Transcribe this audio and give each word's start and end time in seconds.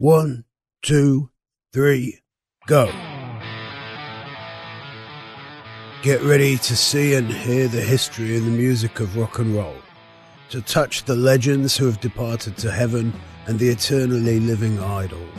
One, 0.00 0.44
two, 0.80 1.30
three, 1.72 2.20
go. 2.68 2.86
Get 6.02 6.22
ready 6.22 6.56
to 6.56 6.76
see 6.76 7.14
and 7.14 7.26
hear 7.26 7.66
the 7.66 7.80
history 7.80 8.36
and 8.36 8.46
the 8.46 8.56
music 8.56 9.00
of 9.00 9.16
rock 9.16 9.40
and 9.40 9.56
roll, 9.56 9.74
to 10.50 10.62
touch 10.62 11.02
the 11.02 11.16
legends 11.16 11.76
who 11.76 11.86
have 11.86 12.00
departed 12.00 12.56
to 12.58 12.70
heaven 12.70 13.12
and 13.46 13.58
the 13.58 13.70
eternally 13.70 14.38
living 14.38 14.78
idols, 14.78 15.34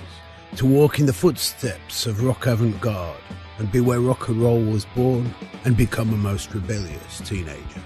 to 0.58 0.66
walk 0.66 1.00
in 1.00 1.06
the 1.06 1.14
footsteps 1.14 2.06
of 2.06 2.22
rock 2.26 2.46
avant 2.46 2.82
garde 2.82 3.16
and 3.60 3.72
be 3.72 3.80
where 3.80 4.02
rock 4.02 4.28
and 4.28 4.42
roll 4.42 4.62
was 4.62 4.84
born 4.94 5.34
and 5.64 5.78
become 5.78 6.14
a 6.14 6.18
most 6.18 6.54
rebellious 6.54 7.22
teenager. 7.22 7.82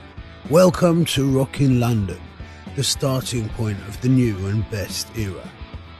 Welcome 0.49 1.05
to 1.05 1.37
Rockin' 1.37 1.79
London, 1.79 2.19
the 2.75 2.83
starting 2.83 3.47
point 3.49 3.77
of 3.87 4.01
the 4.01 4.09
new 4.09 4.47
and 4.47 4.67
best 4.71 5.15
era. 5.15 5.47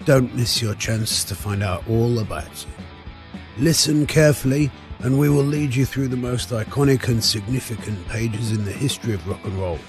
Don't 0.06 0.36
miss 0.36 0.62
your 0.62 0.76
chance 0.76 1.24
to 1.24 1.34
find 1.34 1.64
out 1.64 1.88
all 1.90 2.20
about 2.20 2.44
it. 2.44 2.68
Listen 3.58 4.06
carefully, 4.06 4.70
and 5.00 5.18
we 5.18 5.30
will 5.30 5.46
lead 5.46 5.74
you 5.74 5.86
through 5.86 6.10
the 6.10 6.18
most 6.18 6.50
iconic 6.50 7.08
and 7.08 7.24
significant 7.24 8.06
pages 8.10 8.52
in 8.52 8.66
the 8.66 8.72
history 8.72 9.14
of 9.14 9.26
rock 9.26 9.40
and 9.46 9.54
roll. 9.58 9.80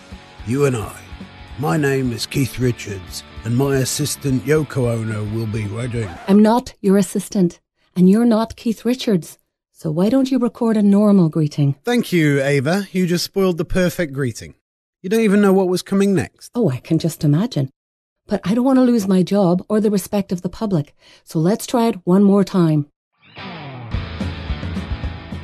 You 0.46 0.66
and 0.66 0.76
I. 0.76 0.96
My 1.58 1.76
name 1.76 2.12
is 2.12 2.26
Keith 2.26 2.60
Richards, 2.60 3.24
and 3.44 3.56
my 3.56 3.78
assistant 3.78 4.44
Yoko 4.44 4.88
Ono 4.92 5.24
will 5.36 5.46
be 5.46 5.66
writing. 5.66 6.08
I'm 6.28 6.42
not 6.42 6.74
your 6.80 6.96
assistant, 6.96 7.58
and 7.96 8.08
you're 8.08 8.24
not 8.24 8.54
Keith 8.54 8.84
Richards. 8.84 9.38
So 9.72 9.90
why 9.90 10.10
don't 10.10 10.30
you 10.30 10.38
record 10.38 10.76
a 10.76 10.82
normal 10.82 11.28
greeting? 11.28 11.74
Thank 11.82 12.12
you, 12.12 12.40
Ava. 12.40 12.86
You 12.92 13.08
just 13.08 13.24
spoiled 13.24 13.58
the 13.58 13.64
perfect 13.64 14.12
greeting. 14.12 14.54
You 15.02 15.10
don't 15.10 15.20
even 15.22 15.40
know 15.40 15.52
what 15.52 15.66
was 15.66 15.82
coming 15.82 16.14
next. 16.14 16.52
Oh, 16.54 16.70
I 16.70 16.78
can 16.78 17.00
just 17.00 17.24
imagine. 17.24 17.70
But 18.26 18.40
I 18.42 18.54
don't 18.54 18.64
want 18.64 18.78
to 18.78 18.82
lose 18.82 19.06
my 19.06 19.22
job 19.22 19.62
or 19.68 19.80
the 19.80 19.90
respect 19.90 20.32
of 20.32 20.40
the 20.40 20.48
public, 20.48 20.94
so 21.24 21.38
let's 21.38 21.66
try 21.66 21.88
it 21.88 21.96
one 22.04 22.22
more 22.22 22.42
time. 22.42 22.86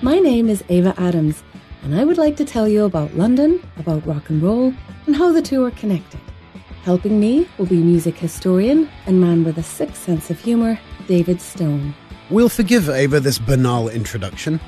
My 0.00 0.18
name 0.18 0.48
is 0.48 0.64
Ava 0.70 0.94
Adams, 0.96 1.44
and 1.82 1.94
I 1.94 2.04
would 2.04 2.16
like 2.16 2.36
to 2.36 2.44
tell 2.46 2.66
you 2.66 2.84
about 2.84 3.14
London, 3.14 3.62
about 3.76 4.06
rock 4.06 4.30
and 4.30 4.42
roll, 4.42 4.72
and 5.04 5.14
how 5.14 5.30
the 5.30 5.42
two 5.42 5.62
are 5.62 5.70
connected. 5.72 6.20
Helping 6.82 7.20
me 7.20 7.46
will 7.58 7.66
be 7.66 7.82
music 7.82 8.16
historian 8.16 8.88
and 9.04 9.20
man 9.20 9.44
with 9.44 9.58
a 9.58 9.62
sick 9.62 9.94
sense 9.94 10.30
of 10.30 10.40
humour, 10.40 10.80
David 11.06 11.42
Stone. 11.42 11.94
We'll 12.30 12.48
forgive 12.48 12.88
Ava 12.88 13.20
this 13.20 13.38
banal 13.38 13.90
introduction. 13.90 14.58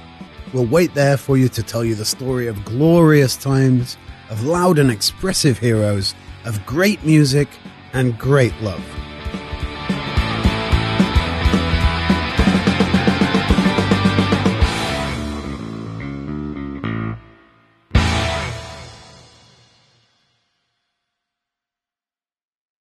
We'll 0.53 0.67
wait 0.67 0.93
there 0.93 1.17
for 1.17 1.39
you 1.39 1.49
to 1.49 1.63
tell 1.63 1.83
you 1.83 1.95
the 1.95 2.05
story 2.05 2.47
of 2.47 2.63
glorious 2.67 3.39
times, 3.39 3.97
of 4.29 4.45
loud 4.45 4.79
and 4.79 4.91
expressive 4.91 5.59
heroes, 5.59 6.15
of 6.45 6.67
great 6.67 7.03
music, 7.05 7.49
and 7.93 8.19
great 8.19 8.59
love. 8.61 9.02